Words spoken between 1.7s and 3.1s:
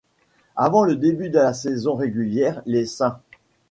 régulière, les